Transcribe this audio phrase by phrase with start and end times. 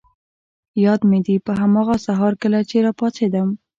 [0.85, 3.47] یاد مي دي، په هماغه سهار کله چي راپاڅېدم.